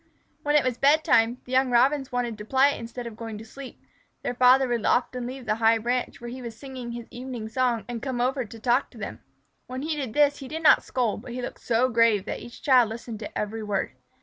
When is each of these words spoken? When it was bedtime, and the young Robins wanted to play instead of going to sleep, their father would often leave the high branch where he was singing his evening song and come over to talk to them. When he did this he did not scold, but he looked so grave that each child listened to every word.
When 0.41 0.55
it 0.55 0.63
was 0.63 0.79
bedtime, 0.79 1.27
and 1.29 1.37
the 1.45 1.51
young 1.51 1.69
Robins 1.69 2.11
wanted 2.11 2.35
to 2.39 2.43
play 2.43 2.75
instead 2.75 3.05
of 3.05 3.15
going 3.15 3.37
to 3.37 3.45
sleep, 3.45 3.79
their 4.23 4.33
father 4.33 4.67
would 4.67 4.83
often 4.83 5.27
leave 5.27 5.45
the 5.45 5.53
high 5.61 5.77
branch 5.77 6.19
where 6.19 6.31
he 6.31 6.41
was 6.41 6.57
singing 6.57 6.93
his 6.93 7.05
evening 7.11 7.47
song 7.49 7.85
and 7.87 8.01
come 8.01 8.19
over 8.19 8.43
to 8.43 8.59
talk 8.59 8.89
to 8.89 8.97
them. 8.97 9.21
When 9.67 9.83
he 9.83 9.95
did 9.95 10.15
this 10.15 10.39
he 10.39 10.47
did 10.47 10.63
not 10.63 10.81
scold, 10.81 11.21
but 11.21 11.33
he 11.33 11.41
looked 11.43 11.61
so 11.61 11.87
grave 11.87 12.25
that 12.25 12.39
each 12.39 12.63
child 12.63 12.89
listened 12.89 13.19
to 13.19 13.37
every 13.37 13.61
word. 13.61 13.91